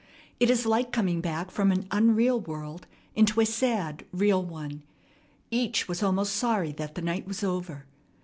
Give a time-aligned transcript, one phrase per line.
[0.39, 4.81] It is like coming back from an unreal world into a sad, real one.
[5.51, 7.85] Each was almost sorry that the night was over.